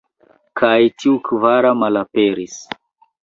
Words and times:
Kaj 0.61 0.77
tiu 1.03 1.13
kvara 1.27 1.73
malaperis. 1.83 2.57